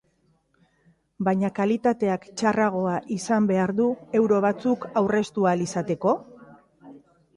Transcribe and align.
Baina 1.27 1.51
kalitateak 1.59 2.25
txarragoa 2.41 2.95
izan 3.17 3.49
behar 3.53 3.75
du 3.81 3.91
euro 4.21 4.41
batzuk 4.49 4.89
aurreztu 5.03 5.49
ahal 5.51 5.63
izateko? 5.67 6.17